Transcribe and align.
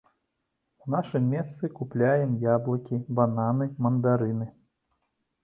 У 0.85 0.87
нашым 0.93 1.27
месцы 1.33 1.69
купляем 1.79 2.33
яблыкі, 2.55 2.99
бананы, 3.21 3.69
мандарыны. 3.89 4.51